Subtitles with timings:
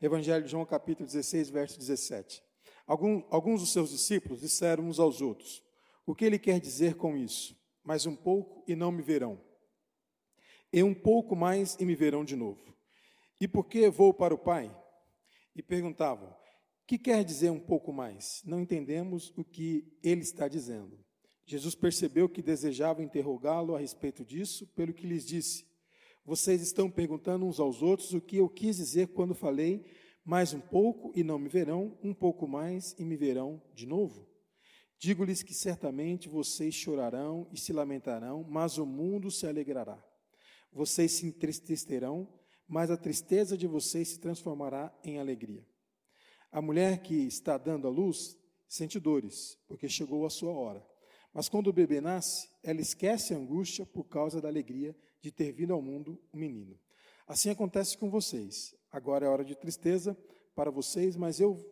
[0.00, 2.42] Evangelho de João, capítulo 16, verso 17.
[2.86, 5.62] Alguns, alguns dos seus discípulos disseram uns aos outros:
[6.06, 7.54] O que ele quer dizer com isso?
[7.84, 9.38] Mais um pouco e não me verão.
[10.72, 12.74] E um pouco mais e me verão de novo.
[13.38, 14.74] E por que vou para o Pai?
[15.54, 16.34] E perguntavam:
[16.86, 18.40] Que quer dizer um pouco mais?
[18.46, 20.98] Não entendemos o que ele está dizendo.
[21.44, 25.69] Jesus percebeu que desejava interrogá-lo a respeito disso, pelo que lhes disse:
[26.24, 29.84] Vocês estão perguntando uns aos outros o que eu quis dizer quando falei,
[30.24, 34.28] mais um pouco e não me verão, um pouco mais e me verão de novo.
[34.98, 39.98] Digo-lhes que certamente vocês chorarão e se lamentarão, mas o mundo se alegrará.
[40.70, 42.28] Vocês se entristecerão,
[42.68, 45.66] mas a tristeza de vocês se transformará em alegria.
[46.52, 48.36] A mulher que está dando a luz
[48.68, 50.86] sente dores, porque chegou a sua hora.
[51.32, 55.52] Mas quando o bebê nasce, ela esquece a angústia por causa da alegria de ter
[55.52, 56.78] vindo ao mundo um menino.
[57.26, 58.74] Assim acontece com vocês.
[58.90, 60.16] Agora é hora de tristeza
[60.54, 61.64] para vocês, mas eu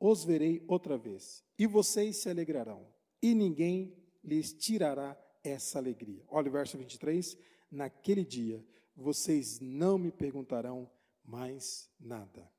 [0.00, 1.44] os verei outra vez.
[1.58, 2.86] E vocês se alegrarão,
[3.22, 6.24] e ninguém lhes tirará essa alegria.
[6.28, 7.36] Olha o verso 23.
[7.70, 8.64] Naquele dia
[8.96, 10.90] vocês não me perguntarão
[11.24, 12.50] mais nada.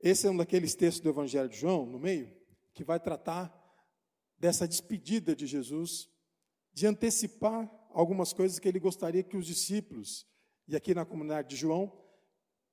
[0.00, 2.30] Esse é um daqueles textos do Evangelho de João, no meio,
[2.74, 3.61] que vai tratar
[4.42, 6.10] dessa despedida de Jesus,
[6.72, 10.26] de antecipar algumas coisas que ele gostaria que os discípulos,
[10.66, 11.96] e aqui na comunidade de João,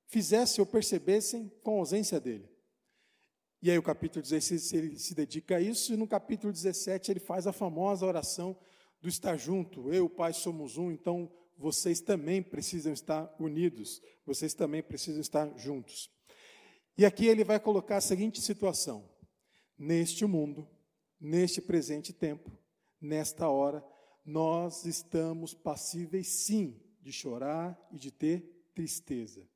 [0.08, 2.50] fizessem ou percebessem com a ausência dele.
[3.62, 7.20] E aí o capítulo 16 ele se dedica a isso, e no capítulo 17 ele
[7.20, 8.58] faz a famosa oração
[9.00, 9.94] do estar junto.
[9.94, 15.56] Eu o Pai somos um, então vocês também precisam estar unidos, vocês também precisam estar
[15.56, 16.10] juntos.
[16.98, 19.08] E aqui ele vai colocar a seguinte situação:
[19.78, 20.68] neste mundo,
[21.20, 22.52] neste presente tempo,
[23.00, 23.84] nesta hora,
[24.26, 29.48] nós estamos passíveis sim de chorar e de ter tristeza.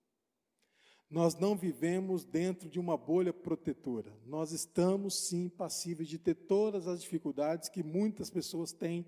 [1.10, 4.18] Nós não vivemos dentro de uma bolha protetora.
[4.26, 9.06] Nós estamos sim passíveis de ter todas as dificuldades que muitas pessoas têm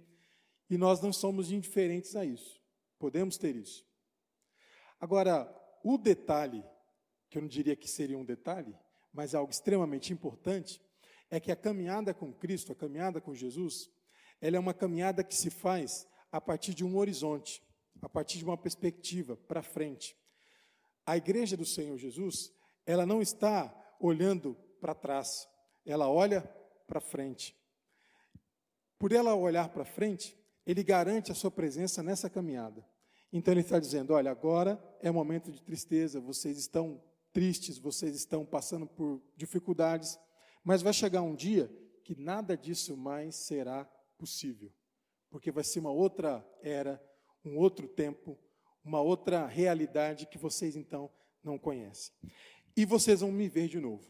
[0.70, 2.62] e nós não somos indiferentes a isso.
[3.00, 3.84] Podemos ter isso.
[5.00, 5.52] Agora,
[5.84, 6.64] o detalhe,
[7.30, 8.76] que eu não diria que seria um detalhe,
[9.12, 10.82] mas algo extremamente importante,
[11.30, 13.90] é que a caminhada com Cristo, a caminhada com Jesus,
[14.42, 17.64] ela é uma caminhada que se faz a partir de um horizonte,
[18.02, 20.16] a partir de uma perspectiva para frente.
[21.06, 22.52] A igreja do Senhor Jesus,
[22.86, 25.48] ela não está olhando para trás,
[25.86, 26.42] ela olha
[26.88, 27.56] para frente.
[28.98, 32.86] Por ela olhar para frente, ele garante a sua presença nessa caminhada.
[33.32, 37.02] Então ele está dizendo: olha, agora é momento de tristeza, vocês estão
[37.34, 40.18] tristes, vocês estão passando por dificuldades,
[40.66, 41.72] mas vai chegar um dia
[42.04, 43.86] que nada disso mais será
[44.18, 44.74] possível,
[45.30, 47.02] porque vai ser uma outra era,
[47.44, 48.38] um outro tempo,
[48.84, 51.10] uma outra realidade que vocês então
[51.44, 52.14] não conhecem.
[52.76, 54.04] E vocês vão me ver de novo.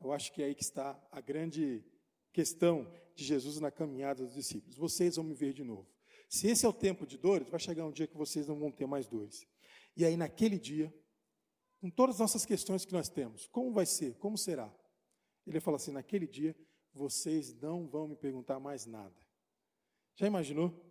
[0.00, 1.84] Eu acho que é aí que está a grande
[2.32, 4.76] questão de Jesus na caminhada dos discípulos.
[4.76, 5.88] Vocês vão me ver de novo.
[6.28, 8.70] Se esse é o tempo de dores, vai chegar um dia que vocês não vão
[8.70, 9.46] ter mais dores.
[9.96, 10.94] E aí, naquele dia,
[11.80, 14.16] com todas as nossas questões que nós temos, como vai ser?
[14.18, 14.72] Como será?
[15.46, 16.56] Ele fala assim: naquele dia,
[16.92, 19.14] vocês não vão me perguntar mais nada.
[20.14, 20.86] Já imaginou?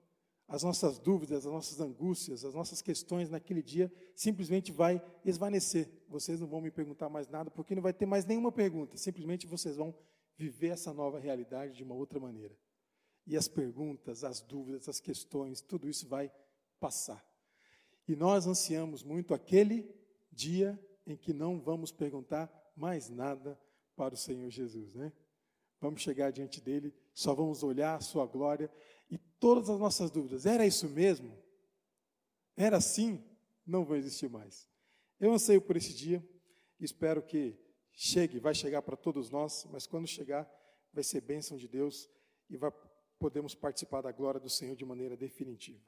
[0.48, 5.90] as nossas dúvidas, as nossas angústias, as nossas questões naquele dia simplesmente vai esvanecer.
[6.08, 8.96] Vocês não vão me perguntar mais nada, porque não vai ter mais nenhuma pergunta.
[8.98, 9.96] Simplesmente vocês vão
[10.38, 12.56] viver essa nova realidade de uma outra maneira.
[13.26, 16.32] E as perguntas, as dúvidas, as questões, tudo isso vai
[16.80, 17.26] passar.
[18.08, 19.90] E nós ansiamos muito aquele
[20.32, 23.60] dia em que não vamos perguntar mais nada
[23.96, 25.12] para o Senhor Jesus, né?
[25.80, 28.72] Vamos chegar diante dele, só vamos olhar a sua glória
[29.10, 30.46] e todas as nossas dúvidas.
[30.46, 31.38] Era isso mesmo?
[32.56, 33.24] Era assim?
[33.66, 34.68] Não vão existir mais.
[35.20, 36.28] Eu anseio por esse dia,
[36.80, 37.58] espero que
[37.92, 40.50] chegue, vai chegar para todos nós, mas quando chegar,
[40.94, 42.10] vai ser bênção de Deus
[42.50, 42.72] e vai,
[43.20, 45.82] podemos participar da glória do Senhor de maneira definitiva.